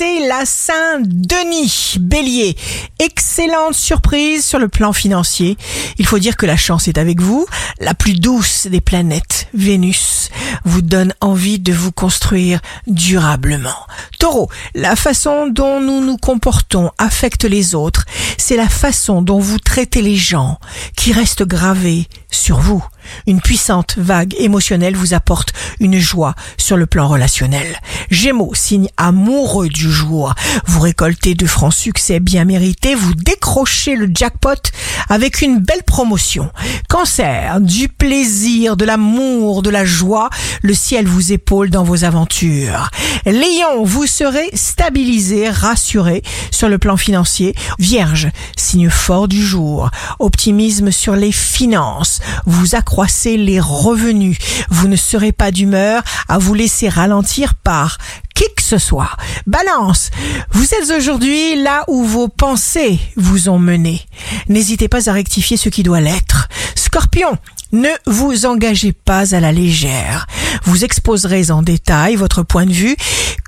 [0.00, 1.96] c'est la Saint-Denis.
[2.00, 2.56] Bélier,
[3.00, 5.58] excellente surprise sur le plan financier.
[5.98, 7.46] Il faut dire que la chance est avec vous.
[7.80, 10.30] La plus douce des planètes, Vénus,
[10.64, 13.76] vous donne envie de vous construire durablement.
[14.18, 18.06] Taureau, la façon dont nous nous comportons affecte les autres.
[18.38, 20.58] C'est la façon dont vous traitez les gens
[20.96, 22.82] qui reste gravée sur vous.
[23.26, 27.78] Une puissante vague émotionnelle vous apporte une joie sur le plan relationnel.
[28.10, 30.34] Gémeaux, signe amoureux du jour.
[30.66, 34.54] Vous récoltez de francs succès bien mérités, vous décrochez le jackpot
[35.08, 36.50] avec une belle promotion.
[36.88, 40.30] Cancer, du plaisir, de l'amour, de la joie,
[40.62, 42.90] le ciel vous épaule dans vos aventures.
[43.26, 47.54] Lion, vous serez stabilisé, rassuré sur le plan financier.
[47.78, 49.90] Vierge, signe fort du jour.
[50.18, 52.20] Optimisme sur les finances.
[52.46, 54.38] Vous accroissez les revenus.
[54.70, 57.98] Vous ne serez pas d'humeur à vous laisser ralentir par
[58.70, 59.16] ce soit.
[59.46, 60.10] Balance,
[60.52, 64.06] vous êtes aujourd'hui là où vos pensées vous ont mené.
[64.48, 66.48] N'hésitez pas à rectifier ce qui doit l'être.
[66.76, 67.36] Scorpion,
[67.72, 70.28] ne vous engagez pas à la légère.
[70.64, 72.96] Vous exposerez en détail votre point de vue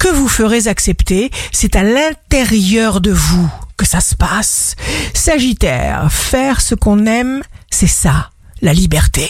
[0.01, 1.31] que vous ferez accepter.
[1.53, 4.75] C'est à l'intérieur de vous que ça se passe.
[5.15, 9.29] Sagittaire, faire ce qu'on aime, c'est ça la liberté.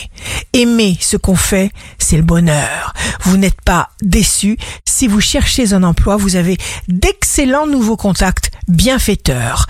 [0.55, 2.93] Aimer ce qu'on fait, c'est le bonheur.
[3.21, 4.57] Vous n'êtes pas déçu.
[4.85, 9.65] Si vous cherchez un emploi, vous avez d'excellents nouveaux contacts bienfaiteurs.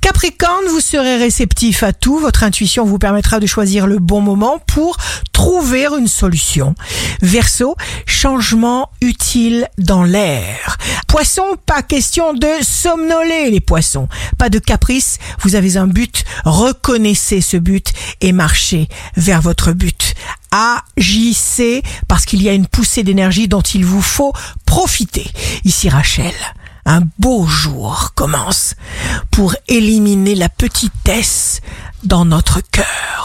[0.00, 2.20] Capricorne, vous serez réceptif à tout.
[2.20, 4.96] Votre intuition vous permettra de choisir le bon moment pour
[5.32, 6.76] trouver une solution.
[7.20, 7.74] Verseau,
[8.06, 10.78] changement utile dans l'air.
[11.08, 14.08] Poisson, pas question de somnoler les poissons.
[14.36, 20.14] Pas de caprice, vous avez un but, reconnaissez ce but et marchez vers votre but.
[20.52, 24.32] Agissez parce qu'il y a une poussée d'énergie dont il vous faut
[24.66, 25.26] profiter.
[25.64, 26.34] Ici Rachel
[26.88, 28.74] un beau jour commence
[29.30, 31.60] pour éliminer la petitesse
[32.02, 33.17] dans notre cœur.